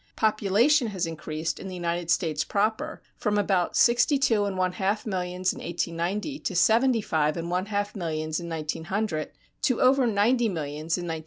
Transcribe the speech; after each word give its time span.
Population 0.15 0.87
has 0.87 1.05
increased 1.05 1.59
in 1.59 1.67
the 1.67 1.75
United 1.75 2.09
States 2.09 2.43
proper 2.43 3.03
from 3.17 3.37
about 3.37 3.77
sixty 3.77 4.17
two 4.17 4.45
and 4.45 4.57
one 4.57 4.71
half 4.71 5.05
millions 5.05 5.53
in 5.53 5.59
1890 5.59 6.39
to 6.39 6.55
seventy 6.55 7.01
five 7.01 7.37
and 7.37 7.51
one 7.51 7.67
half 7.67 7.95
millions 7.95 8.39
in 8.39 8.49
1900 8.49 9.19
and 9.19 9.29
to 9.61 9.79
over 9.79 10.07
ninety 10.07 10.49
millions 10.49 10.97
in 10.97 11.03
1910. 11.03 11.19